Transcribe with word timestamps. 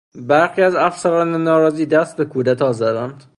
برخی 0.15 0.61
از 0.61 0.75
افسران 0.75 1.43
ناراضی 1.43 1.85
دست 1.85 2.17
به 2.17 2.25
کودتا 2.25 2.71
زدند. 2.73 3.23